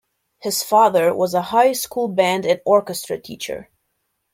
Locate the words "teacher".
3.19-3.69